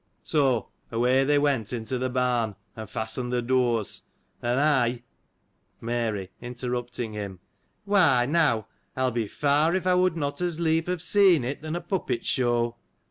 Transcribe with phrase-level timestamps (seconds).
[0.23, 4.01] So, away they went into the barn, and fastened the doors:
[4.41, 5.03] and I——
[5.93, 7.39] Mary.— (Interrupting him.)
[7.85, 11.75] Why, now, I'll be far'' if I would not as lief have seen it than
[11.75, 12.77] a puppet show.